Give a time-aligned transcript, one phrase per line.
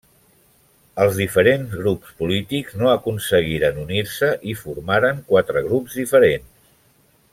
[1.03, 6.51] Els diferents grups polítics no aconseguiren unir-se i formaren quatre grups diferents.